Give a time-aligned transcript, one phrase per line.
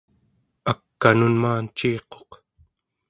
[0.71, 2.11] ak'anun maanciiquq